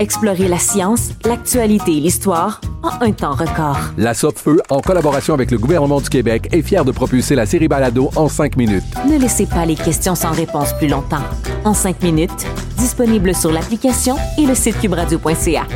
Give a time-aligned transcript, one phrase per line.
[0.00, 3.76] Explorez la science, l'actualité et l'histoire en un temps record.
[3.98, 7.68] La Feu, en collaboration avec le gouvernement du Québec, est fière de propulser la série
[7.68, 8.82] Balado en cinq minutes.
[9.06, 11.22] Ne laissez pas les questions sans réponse plus longtemps.
[11.66, 12.46] En cinq minutes,
[12.78, 15.66] disponible sur l'application et le site cubradio.ca.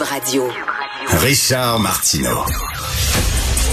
[0.00, 0.42] Radio.
[1.06, 2.44] Richard Martineau.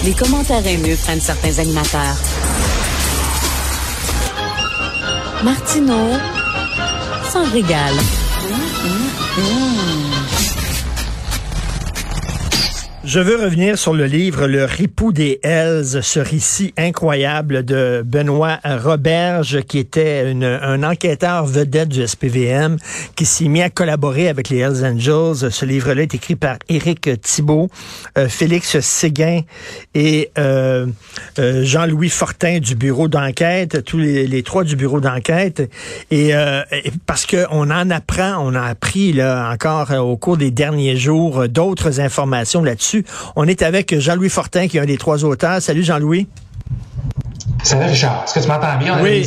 [0.05, 2.17] Les commentaires haineux prennent certains animateurs.
[5.43, 6.19] Martineau
[7.31, 7.95] s'en régale.
[8.47, 10.06] Mm, mm, mm.
[13.07, 18.59] Je veux revenir sur le livre Le ripou des Hells, ce récit incroyable de Benoît
[18.65, 22.75] Roberge, qui était un enquêteur vedette du SPVM,
[23.15, 25.49] qui s'est mis à collaborer avec les Hells Angels.
[25.49, 27.69] Ce livre-là est écrit par Éric Thibault,
[28.17, 29.39] euh, Félix Séguin
[29.95, 30.87] et euh,
[31.39, 35.71] euh, Jean-Louis Fortin du bureau d'enquête, tous les, trois du bureau d'enquête.
[36.11, 36.33] Et,
[37.05, 42.01] parce qu'on en apprend, on a appris là encore au cours des derniers jours d'autres
[42.01, 42.96] informations là-dessus
[43.35, 45.61] on est avec Jean-Louis Fortin, qui est un des trois auteurs.
[45.61, 46.27] Salut Jean-Louis.
[47.63, 49.01] Salut Richard, est-ce que tu m'entends bien?
[49.01, 49.25] oui,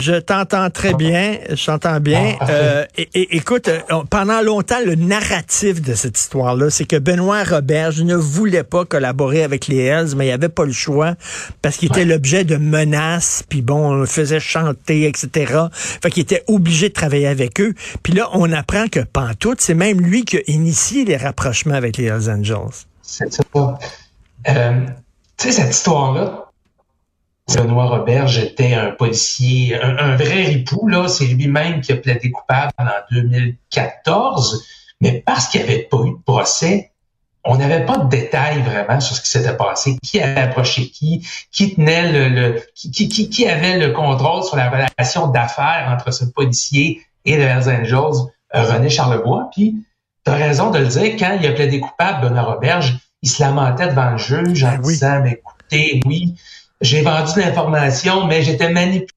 [0.00, 2.36] je t'entends très bien, je t'entends bien.
[2.40, 7.42] Ah, euh, et, écoute, euh, pendant longtemps, le narratif de cette histoire-là, c'est que Benoît
[7.42, 11.14] Roberge ne voulait pas collaborer avec les Hells, mais il avait pas le choix
[11.60, 15.54] parce qu'il était l'objet de menaces, puis bon, on le faisait chanter, etc.
[15.72, 17.74] Fait qu'il était obligé de travailler avec eux.
[18.02, 21.96] Puis là, on apprend que Pantoute, c'est même lui qui a initié les rapprochements avec
[21.96, 22.86] les Hells Angels.
[23.02, 23.42] C'est ça.
[24.48, 24.86] Euh,
[25.36, 26.50] tu sais, cette histoire-là,
[27.54, 31.08] Benoît Roberge était un policier, un, vrai ripou, là.
[31.08, 34.64] C'est lui-même qui a plaidé coupable en 2014.
[35.00, 36.92] Mais parce qu'il n'y avait pas eu de procès,
[37.44, 41.26] on n'avait pas de détails vraiment sur ce qui s'était passé, qui avait approché qui,
[41.50, 46.24] qui tenait le, qui, qui, qui, avait le contrôle sur la relation d'affaires entre ce
[46.24, 49.50] policier et le Hells Angels, euh, René Charlebois?
[49.52, 49.84] Puis
[50.24, 53.42] tu as raison de le dire, quand il a plaidé coupable, Benoît Roberge, il se
[53.42, 56.34] lamentait devant le juge en ben disant, mais écoutez, oui,
[56.80, 59.08] j'ai vendu de l'information, mais j'étais manipulé.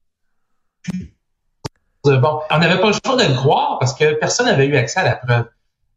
[2.04, 5.00] Bon, on n'avait pas le choix de le croire parce que personne n'avait eu accès
[5.00, 5.46] à la preuve.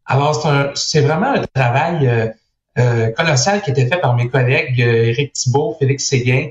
[0.05, 2.27] Alors, c'est vraiment un travail euh,
[2.79, 6.49] euh, colossal qui a été fait par mes collègues euh, Éric Thibault, Félix Séguin,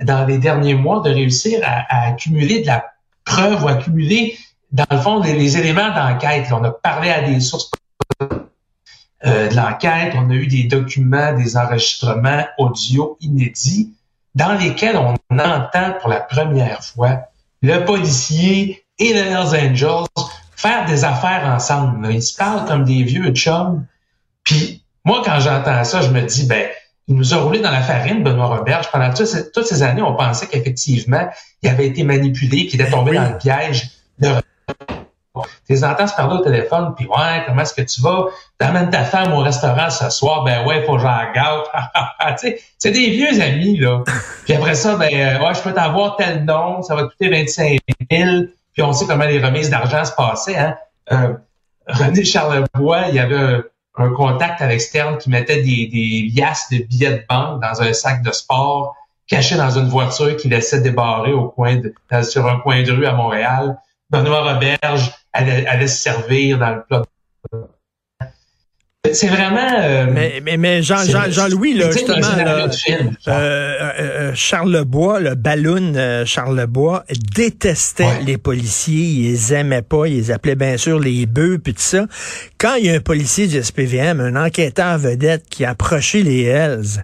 [0.00, 2.86] dans les derniers mois, de réussir à, accumuler de la
[3.24, 4.38] preuve ou accumuler,
[4.70, 6.46] dans le fond, les éléments d'enquête.
[6.52, 7.70] On a parlé à des sources
[9.26, 13.92] euh, de l'enquête, on a eu des documents, des enregistrements audio inédits
[14.34, 17.22] dans lesquels on entend pour la première fois
[17.62, 20.06] le policier et les Hells Angels
[20.56, 22.12] faire des affaires ensemble.
[22.12, 23.86] Ils se parlent comme des vieux chums.
[24.44, 26.68] Puis moi, quand j'entends ça, je me dis, ben,
[27.08, 28.90] il nous a roulé dans la farine, Benoît Roberge.
[28.90, 31.28] Pendant toutes ces, toutes ces années, on pensait qu'effectivement,
[31.62, 33.90] il avait été manipulé, qu'il était tombé dans le piège
[35.78, 38.26] tu entends se parler au téléphone, puis ouais, comment est-ce que tu vas?
[38.58, 42.38] T'amènes ta femme au restaurant ce soir, ben ouais, faut que j'en gâte.
[42.78, 44.02] c'est des vieux amis, là.
[44.44, 47.78] Puis après ça, ben euh, ouais, je peux t'avoir tel nom, ça va coûter 25
[48.10, 48.30] 000.
[48.72, 50.76] Puis on sait comment les remises d'argent se passaient, hein.
[51.12, 51.34] Euh,
[51.86, 53.62] René Charlebois, il y avait
[53.96, 57.92] un, contact avec Stern qui mettait des, des liasses de billets de banque dans un
[57.92, 58.94] sac de sport
[59.30, 63.06] caché dans une voiture qu'il laissait débarrer au coin de, sur un coin de rue
[63.06, 63.78] à Montréal.
[64.10, 67.02] Benoît Roberge allait, se servir dans le plat.
[69.12, 69.66] C'est vraiment.
[69.78, 72.68] Euh, mais, mais, mais Jean, Jean, Jean-Louis, là, justement, là,
[73.28, 77.04] euh, euh, Charles Lebois, le ballon Charles Lebois,
[77.34, 79.06] détestait les policiers.
[79.06, 80.06] Il les aimait pas.
[80.06, 82.06] Il les appelait bien sûr les bœufs, puis tout ça.
[82.58, 86.42] Quand il y a un policier du SPVM, un enquêteur vedette qui a approché les
[86.42, 87.02] Hells,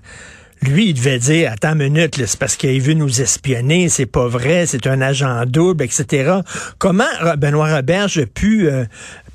[0.63, 4.27] lui, il devait dire, attends une minute, c'est parce qu'il veut nous espionner, c'est pas
[4.27, 6.41] vrai, c'est un agent double, etc.
[6.79, 7.05] Comment
[7.37, 8.85] Benoît Roberge a pu, euh,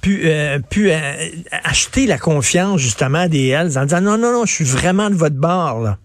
[0.08, 1.30] euh, euh,
[1.64, 5.16] acheter la confiance, justement, des Hells en disant, non, non, non, je suis vraiment de
[5.16, 5.98] votre bord, là?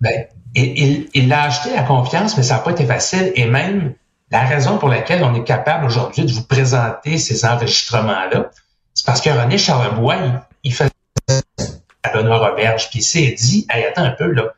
[0.00, 0.24] Ben,
[0.54, 3.32] il, l'a acheté à confiance, mais ça n'a pas été facile.
[3.36, 3.94] Et même
[4.30, 8.50] la raison pour laquelle on est capable aujourd'hui de vous présenter ces enregistrements-là,
[8.94, 10.92] c'est parce que René Charlebois, il, il fait
[12.12, 14.52] Benoît Roberge, puis il s'est dit, hey, attends un peu, là,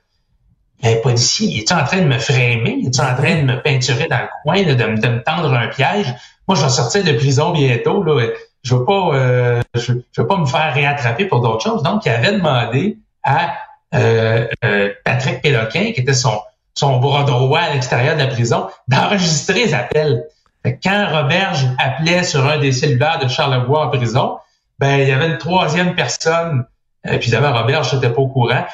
[0.83, 2.77] un policier, il est en train de me frémer?
[2.81, 6.15] Il est en train de me peinturer dans le coin, de, me, tendre un piège?
[6.47, 8.27] Moi, je vais sortir de prison bientôt, là.
[8.63, 11.83] Je veux pas, euh, je, je, veux pas me faire réattraper pour d'autres choses.
[11.83, 13.55] Donc, il avait demandé à
[13.95, 16.41] euh, euh, Patrick Péloquin, qui était son,
[16.75, 20.25] son bras droit à l'extérieur de la prison, d'enregistrer les appels.
[20.65, 24.39] quand Roberge appelait sur un des cellulaires de Charlevoix en prison,
[24.79, 26.65] ben il y avait une troisième personne,
[27.07, 28.65] euh, puis évidemment Roberge n'était pas au courant,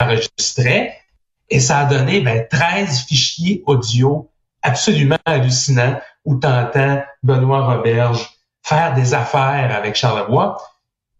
[0.00, 0.96] enregistrait,
[1.48, 4.30] et ça a donné ben, 13 fichiers audio
[4.62, 8.30] absolument hallucinants où tu entends Benoît Roberge
[8.62, 10.58] faire des affaires avec Charlevoix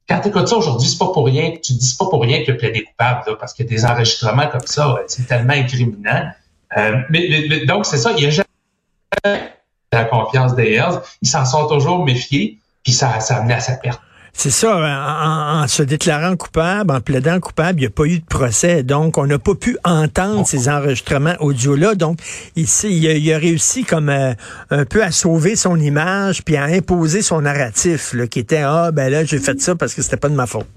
[0.09, 2.53] quand tu écoutes ça aujourd'hui, c'est pas pour rien tu dis pas pour rien que
[2.53, 6.31] le plaidé coupable, là, parce que des enregistrements comme ça, c'est tellement incriminant.
[6.77, 9.51] Euh, mais, mais, donc, c'est ça, il y a jamais
[9.93, 11.01] la confiance des Hells.
[11.23, 14.01] Ils s'en sont toujours méfiés, puis ça, ça a amené à sa perte.
[14.39, 18.19] C'est ça, en, en, se déclarant coupable, en plaidant coupable, il n'y a pas eu
[18.19, 18.83] de procès.
[18.83, 21.95] Donc, on n'a pas pu entendre ces enregistrements audio-là.
[21.95, 22.19] Donc,
[22.55, 24.35] ici, il a, il a réussi comme euh,
[24.71, 28.91] un peu à sauver son image, puis à imposer son narratif, là, qui était, ah,
[28.93, 30.69] ben là, j'ai fait ça parce que c'était pas de ma faute.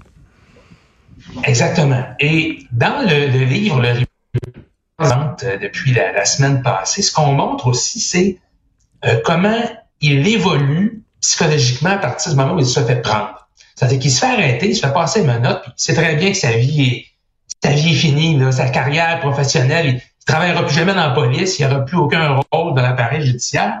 [1.44, 2.04] Exactement.
[2.18, 4.06] Et dans le, le livre, le
[4.96, 8.38] présente euh, depuis la, la, semaine passée, ce qu'on montre aussi, c'est
[9.04, 9.62] euh, comment
[10.00, 13.39] il évolue psychologiquement à partir du moment où il se fait prendre.
[13.80, 16.36] C'est-à-dire qu'il se fait arrêter, il se fait passer menottes, puis c'est très bien que
[16.36, 17.06] sa vie est,
[17.66, 21.58] sa vie est finie, sa carrière professionnelle, il ne travaillera plus jamais dans la police,
[21.58, 23.80] il n'aura plus aucun rôle dans l'appareil judiciaire.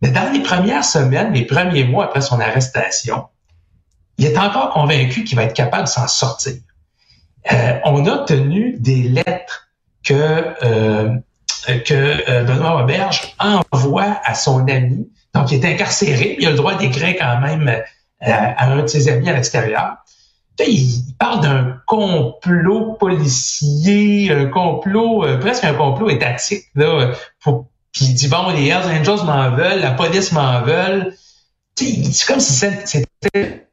[0.00, 3.24] Mais dans les premières semaines, les premiers mois après son arrestation,
[4.16, 6.54] il est encore convaincu qu'il va être capable de s'en sortir.
[7.50, 9.70] Euh, on a tenu des lettres
[10.04, 11.16] que, euh,
[11.68, 15.10] euh, Benoît Auberge envoie à son ami.
[15.34, 17.82] Donc, il est incarcéré, il a le droit d'écrire quand même
[18.20, 19.96] à, un de ses amis à l'extérieur.
[20.58, 26.64] Il parle d'un complot policier, un complot, euh, presque un complot étatique.
[26.74, 31.14] Là, pour, puis il dit, bon, les Hells Angels m'en veulent, la police m'en veut.
[31.76, 33.66] C'est comme si c'était...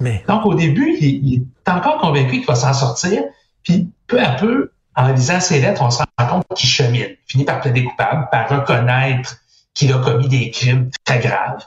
[0.00, 0.24] Mais...
[0.28, 3.22] Donc, au début, il, il, est encore convaincu qu'il va s'en sortir.
[3.62, 7.06] Puis, peu à peu, en lisant ses lettres, on se rend compte qu'il chemine.
[7.08, 9.36] Il finit par plaider coupable, par reconnaître
[9.74, 11.64] qu'il a commis des crimes très graves.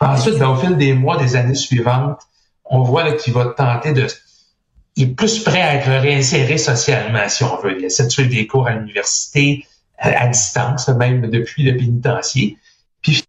[0.00, 2.20] Ensuite, ben, au fil des mois, des années suivantes,
[2.64, 4.06] on voit qu'il va tenter de...
[4.96, 7.78] Il est plus prêt à être réinséré socialement, si on veut.
[7.78, 9.66] Il essaie de suivre des cours à l'université,
[9.98, 12.58] à, à, distance, même depuis le pénitencier.
[13.02, 13.24] Puis,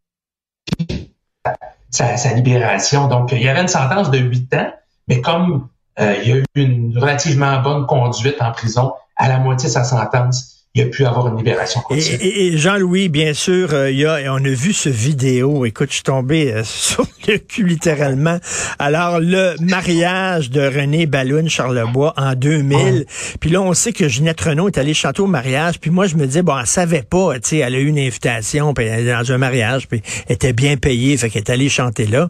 [1.89, 3.07] sa, sa, libération.
[3.07, 4.71] Donc, il y avait une sentence de huit ans,
[5.07, 5.67] mais comme
[5.99, 9.73] euh, il y a eu une relativement bonne conduite en prison, à la moitié de
[9.73, 12.17] sa sentence, il a pu avoir une libération continue.
[12.21, 15.65] Et, et Jean-Louis, bien sûr, euh, il y a, on a vu ce vidéo.
[15.65, 18.37] Écoute, je suis tombé euh, sur le cul littéralement.
[18.77, 22.77] Alors, le mariage de René Balloune Charlebois en 2000.
[22.77, 23.05] Ouais.
[23.39, 25.79] Puis là, on sait que Ginette Renault est allée chanter au mariage.
[25.79, 27.99] Puis moi, je me disais, bon, elle savait pas, tu sais, elle a eu une
[27.99, 31.49] invitation, puis elle est dans un mariage, puis elle était bien payée, fait qu'elle est
[31.49, 32.27] allée chanter là.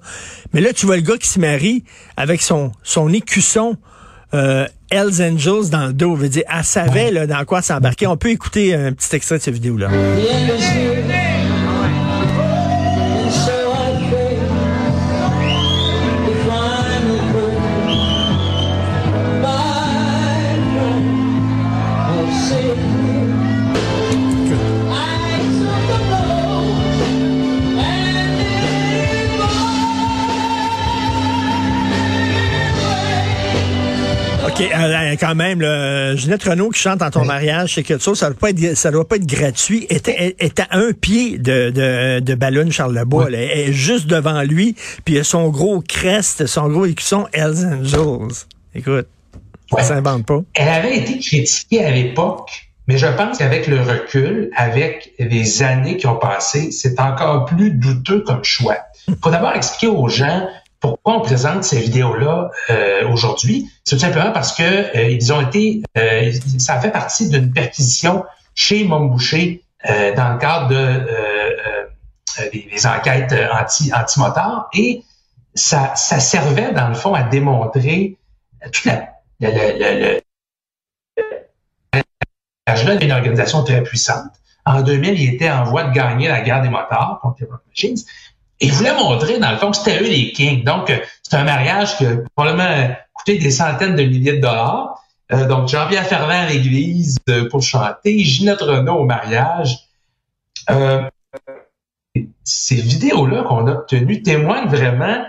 [0.54, 1.84] Mais là, tu vois le gars qui se marie
[2.16, 3.78] avec son, son écusson
[4.34, 6.16] euh, Hells Angels dans le dos.
[6.16, 8.08] Veut dire, elle savait là, dans quoi s'embarquer.
[8.08, 9.90] On peut écouter un petit extrait de cette vidéo-là.
[35.18, 37.28] Quand même, là, Ginette Renault qui chante dans ton oui.
[37.28, 39.86] mariage, c'est quelque chose, ça doit pas être, ça doit pas être gratuit.
[39.90, 43.26] Elle était à un pied de, de, de Ballon Charlebois.
[43.26, 43.36] Oui.
[43.36, 48.46] Elle est juste devant lui, puis son gros crest, son gros écusson Hells Angels.
[48.76, 49.08] Écoute,
[49.72, 49.82] ouais.
[49.82, 50.42] ça s'invente pas.
[50.54, 52.50] Elle avait été critiquée à l'époque,
[52.88, 57.72] mais je pense qu'avec le recul, avec les années qui ont passé, c'est encore plus
[57.72, 58.78] douteux comme choix.
[59.08, 60.48] Il faut d'abord expliquer aux gens
[60.80, 63.70] pourquoi on présente ces vidéos-là euh, aujourd'hui?
[63.84, 68.84] C'est tout simplement parce que euh, ont été, euh, ça fait partie d'une perquisition chez
[68.84, 71.06] Momboucher euh, dans le cadre de
[72.52, 74.20] des, enquêtes anti anti
[74.74, 75.04] et
[75.56, 78.16] ça, servait dans le fond à démontrer
[78.72, 80.20] toute la, la, la, la,
[83.02, 84.32] une organisation très puissante.
[84.66, 87.98] En 2000, il était en voie de gagner la guerre des motards contre les Machines.
[88.60, 90.64] Et voulait montrer, dans le fond, que c'était eux les kings.
[90.64, 95.04] Donc, c'est un mariage qui a probablement coûté des centaines de milliers de dollars.
[95.32, 99.78] Euh, donc, Jean-Pierre Ferland à l'église euh, pour chanter, Ginette Renault au mariage.
[100.70, 101.04] Euh,
[102.44, 105.26] ces vidéos-là qu'on a obtenues témoignent vraiment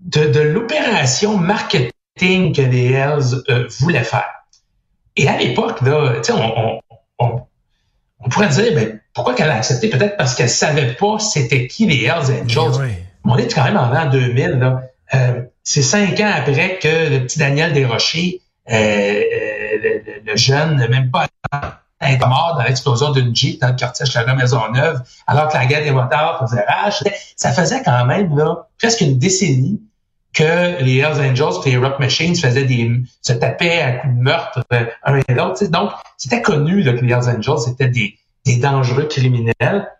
[0.00, 4.30] de, l'opération marketing que les Hells euh, voulaient faire.
[5.16, 6.80] Et à l'époque, là, on, on,
[7.18, 7.42] on,
[8.20, 9.88] on, pourrait dire, ben, pourquoi qu'elle a accepté?
[9.88, 12.80] Peut-être parce qu'elle savait pas c'était qui les Hells Angels.
[12.80, 12.92] Oui.
[13.24, 14.50] On est quand même en l'an 2000.
[14.58, 14.82] Là.
[15.14, 18.40] Euh, c'est cinq ans après que le petit Daniel Desrochers,
[18.70, 19.22] euh, euh,
[19.82, 21.26] le, le, jeune, même pas
[22.02, 25.84] est mort dans l'explosion d'une Jeep dans le quartier de Maisonneuve, alors que la guerre
[25.84, 27.04] des motards faisait rage.
[27.36, 29.80] Ça faisait quand même là, presque une décennie
[30.32, 32.90] que les Hells Angels et les Rock Machines faisaient des,
[33.20, 35.64] se tapaient à coups de meurtre euh, un et l'autre.
[35.66, 39.90] Donc, c'était connu là, que les Hells Angels étaient des, des dangereux criminels.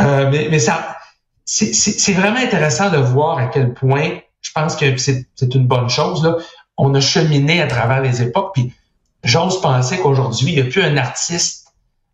[0.00, 0.96] Euh, mais, mais ça,
[1.44, 6.22] c'est vraiment intéressant de voir à quel point, je pense que c'est une bonne chose,
[6.22, 6.36] là,
[6.76, 8.72] on a cheminé à travers les époques, puis
[9.24, 11.68] j'ose penser qu'aujourd'hui, il n'y a plus un artiste,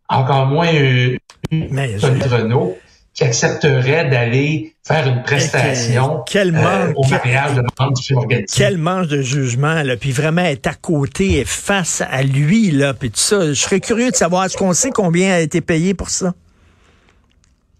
[0.07, 1.17] encore moins une,
[1.51, 2.77] une Renault,
[3.13, 8.19] qui accepterait d'aller faire une prestation quel euh, manque, au mariage de membres du film
[8.19, 8.47] organisé.
[8.55, 12.93] Quel manque de jugement, là, puis vraiment être à côté et face à lui, là,
[12.93, 13.47] puis tout ça.
[13.47, 16.33] Je serais curieux de savoir, est-ce qu'on sait combien a été payé pour ça?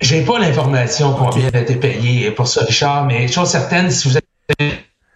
[0.02, 4.18] J'ai pas l'information combien a été payé pour ça, Richard, mais chose certaine, si vous
[4.18, 4.26] êtes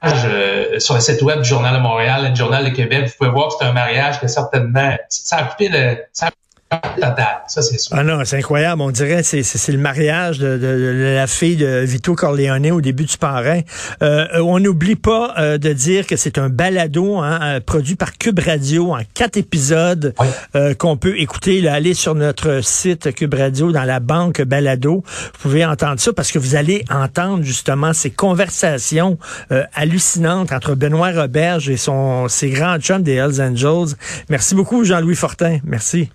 [0.03, 3.29] euh, sur le site web du Journal de Montréal, du Journal de Québec, vous pouvez
[3.29, 6.31] voir que c'est un mariage que certainement, ça a coupé le, ça a
[6.69, 7.95] Total, ça c'est sûr.
[7.97, 8.81] Ah non, c'est incroyable.
[8.81, 12.81] On dirait c'est c'est le mariage de, de, de, la fille de Vito Corleone au
[12.81, 13.61] début du parrain.
[14.01, 18.39] Euh, on n'oublie pas euh, de dire que c'est un balado hein, produit par Cube
[18.39, 20.27] Radio en quatre épisodes oui.
[20.55, 21.61] euh, qu'on peut écouter.
[21.61, 25.03] Là, allez sur notre site Cube Radio dans la banque balado.
[25.05, 29.17] Vous pouvez entendre ça parce que vous allez entendre justement ces conversations
[29.53, 33.95] euh, hallucinantes entre Benoît Roberge et son ses grands chums des Hells Angels.
[34.29, 35.59] Merci beaucoup Jean-Louis Fortin.
[35.63, 36.09] Merci.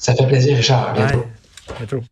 [0.00, 0.88] Ça fait plaisir, Richard.
[0.88, 1.18] À bientôt.
[1.18, 1.76] Ouais.
[1.78, 2.02] bientôt.